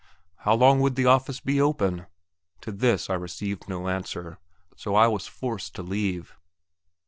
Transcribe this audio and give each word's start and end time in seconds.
How 0.37 0.55
long 0.55 0.79
would 0.79 0.95
the 0.95 1.05
office 1.05 1.39
be 1.39 1.61
open? 1.61 2.07
To 2.61 2.71
this 2.71 3.07
I 3.07 3.13
received 3.13 3.69
no 3.69 3.87
answer, 3.87 4.39
so 4.75 4.95
I 4.95 5.05
was 5.05 5.27
forced 5.27 5.75
to 5.75 5.83
leave. 5.83 6.35